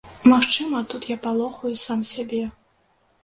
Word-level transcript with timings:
Магчыма, 0.31 0.79
тут 0.93 1.03
я 1.09 1.17
палохаю 1.27 1.73
сам 1.81 2.01
сябе. 2.13 2.43